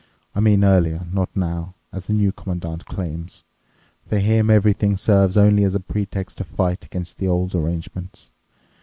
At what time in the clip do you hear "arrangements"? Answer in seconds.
7.53-8.31